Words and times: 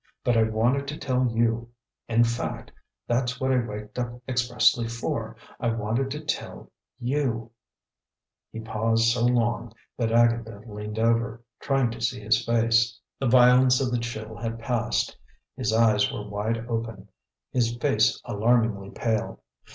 But 0.23 0.35
I 0.35 0.41
wanted 0.41 0.87
to 0.87 0.97
tell 0.97 1.27
you 1.31 1.69
in 2.07 2.23
fact, 2.23 2.71
that's 3.05 3.39
what 3.39 3.51
I 3.51 3.57
waked 3.59 3.99
up 3.99 4.19
expressly 4.27 4.87
for 4.87 5.35
I 5.59 5.67
wanted 5.69 6.09
to 6.09 6.21
tell 6.25 6.71
you" 6.99 7.51
He 8.51 8.61
paused 8.61 9.11
so 9.13 9.23
long, 9.23 9.73
that 9.97 10.11
Agatha 10.11 10.63
leaned 10.65 10.97
over, 10.97 11.43
trying 11.59 11.91
to 11.91 12.01
see 12.01 12.19
his 12.19 12.43
face. 12.43 12.99
The 13.19 13.27
violence 13.27 13.79
of 13.79 13.91
the 13.91 13.99
chill 13.99 14.35
had 14.37 14.57
passed. 14.57 15.15
His 15.55 15.71
eyes 15.71 16.11
were 16.11 16.27
wide 16.27 16.65
open, 16.67 17.07
his 17.51 17.77
face 17.77 18.19
alarmingly 18.25 18.89
pale. 18.89 19.43